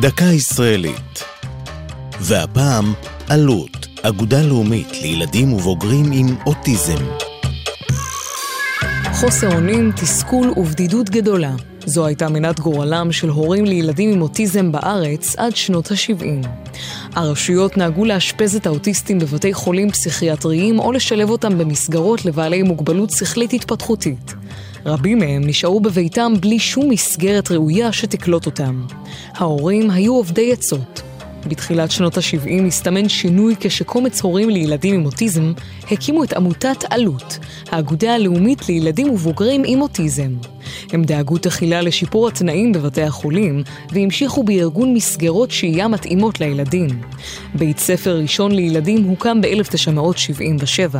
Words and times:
דקה 0.00 0.24
ישראלית. 0.24 1.24
והפעם, 2.20 2.92
אלו"ט, 3.30 3.86
אגודה 4.02 4.42
לאומית 4.42 4.92
לילדים 5.02 5.52
ובוגרים 5.52 6.12
עם 6.12 6.26
אוטיזם. 6.46 7.04
חוסר 9.12 9.54
אונים, 9.54 9.92
תסכול 9.92 10.52
ובדידות 10.56 11.10
גדולה. 11.10 11.52
זו 11.86 12.06
הייתה 12.06 12.28
מנת 12.28 12.60
גורלם 12.60 13.12
של 13.12 13.28
הורים 13.28 13.64
לילדים 13.64 14.12
עם 14.12 14.22
אוטיזם 14.22 14.72
בארץ 14.72 15.36
עד 15.36 15.56
שנות 15.56 15.90
ה-70. 15.90 16.46
הרשויות 17.14 17.76
נהגו 17.76 18.04
לאשפז 18.04 18.56
את 18.56 18.66
האוטיסטים 18.66 19.18
בבתי 19.18 19.54
חולים 19.54 19.90
פסיכיאטריים 19.90 20.78
או 20.78 20.92
לשלב 20.92 21.30
אותם 21.30 21.58
במסגרות 21.58 22.24
לבעלי 22.24 22.62
מוגבלות 22.62 23.10
שכלית 23.10 23.52
התפתחותית. 23.52 24.34
רבים 24.86 25.18
מהם 25.18 25.42
נשארו 25.46 25.80
בביתם 25.80 26.32
בלי 26.40 26.58
שום 26.58 26.88
מסגרת 26.88 27.50
ראויה 27.50 27.92
שתקלוט 27.92 28.46
אותם. 28.46 28.82
ההורים 29.34 29.90
היו 29.90 30.14
עובדי 30.14 30.52
עצות. 30.52 31.02
בתחילת 31.48 31.90
שנות 31.90 32.16
ה-70 32.18 32.66
הסתמן 32.66 33.08
שינוי 33.08 33.54
כשקומץ 33.60 34.20
הורים 34.22 34.50
לילדים 34.50 34.94
עם 34.94 35.06
אוטיזם 35.06 35.52
הקימו 35.90 36.24
את 36.24 36.32
עמותת 36.32 36.84
עלות, 36.90 37.38
האגודה 37.70 38.14
הלאומית 38.14 38.68
לילדים 38.68 39.10
ובוגרים 39.10 39.62
עם 39.66 39.80
אוטיזם. 39.82 40.32
הם 40.92 41.04
דאגו 41.04 41.38
תחילה 41.38 41.82
לשיפור 41.82 42.28
התנאים 42.28 42.72
בבתי 42.72 43.02
החולים 43.02 43.62
והמשיכו 43.92 44.42
בארגון 44.42 44.94
מסגרות 44.94 45.50
שהייה 45.50 45.88
מתאימות 45.88 46.40
לילדים. 46.40 46.88
בית 47.54 47.78
ספר 47.78 48.16
ראשון 48.16 48.52
לילדים 48.52 49.04
הוקם 49.04 49.40
ב-1977. 49.40 50.96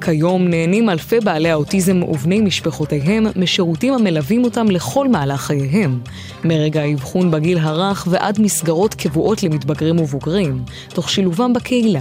כיום 0.00 0.48
נהנים 0.48 0.90
אלפי 0.90 1.20
בעלי 1.20 1.50
האוטיזם 1.50 2.02
ובני 2.02 2.40
משפחותיהם 2.40 3.26
משירותים 3.36 3.94
המלווים 3.94 4.44
אותם 4.44 4.70
לכל 4.70 5.08
מהלך 5.08 5.40
חייהם, 5.40 6.00
מרגע 6.44 6.82
האבחון 6.82 7.30
בגיל 7.30 7.58
הרך 7.58 8.08
ועד 8.10 8.40
מסגרות 8.40 8.94
קבועות 8.94 9.42
למתבגרים 9.42 10.00
ובוגרים, 10.00 10.62
תוך 10.94 11.10
שילובם 11.10 11.52
בקהילה. 11.52 12.00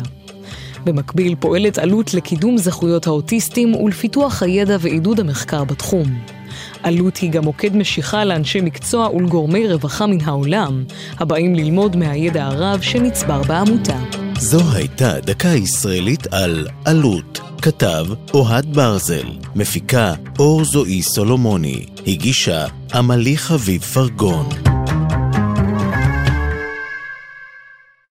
במקביל 0.85 1.35
פועלת 1.39 1.77
עלות 1.77 2.13
לקידום 2.13 2.57
זכויות 2.57 3.07
האוטיסטים 3.07 3.75
ולפיתוח 3.75 4.43
הידע 4.43 4.77
ועידוד 4.79 5.19
המחקר 5.19 5.63
בתחום. 5.63 6.36
עלות 6.87 7.17
היא 7.17 7.31
גם 7.31 7.43
מוקד 7.43 7.75
משיכה 7.75 8.25
לאנשי 8.25 8.61
מקצוע 8.61 9.09
ולגורמי 9.09 9.67
רווחה 9.67 10.07
מן 10.07 10.21
העולם, 10.23 10.83
הבאים 11.19 11.55
ללמוד 11.55 11.95
מהידע 11.95 12.45
הרב 12.45 12.81
שנצבר 12.81 13.41
בעמותה. 13.43 13.99
זו 14.39 14.59
הייתה 14.73 15.19
דקה 15.19 15.47
ישראלית 15.47 16.27
על 16.33 16.67
עלות. 16.85 17.39
כתב 17.61 18.05
אוהד 18.33 18.75
ברזל, 18.75 19.27
מפיקה 19.55 20.13
אור 20.39 20.65
זועי 20.65 21.01
סולומוני, 21.01 21.85
הגישה 22.07 22.65
עמלי 22.93 23.37
חביב 23.37 23.81
פרגון. 23.81 24.66